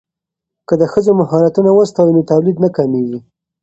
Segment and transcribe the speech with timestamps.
[0.67, 3.19] که د ښځو مهارتونه وستایو نو تولید نه کمیږي.